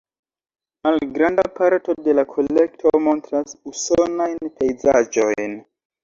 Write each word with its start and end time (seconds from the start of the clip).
Malgranda 0.85 1.43
parto 1.57 1.93
de 2.07 2.15
la 2.19 2.23
kolekto 2.31 2.93
montras 3.07 3.53
usonajn 3.73 4.41
pejzaĝojn. 4.63 5.55